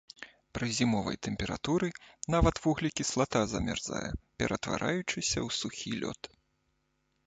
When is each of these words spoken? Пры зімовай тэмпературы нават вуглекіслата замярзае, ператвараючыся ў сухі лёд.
Пры 0.57 0.69
зімовай 0.77 1.19
тэмпературы 1.27 1.89
нават 2.37 2.55
вуглекіслата 2.65 3.45
замярзае, 3.53 4.05
ператвараючыся 4.41 5.37
ў 5.47 5.61
сухі 5.63 5.99
лёд. 6.05 6.21